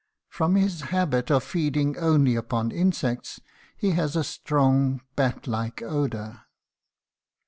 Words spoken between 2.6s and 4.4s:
insects he has a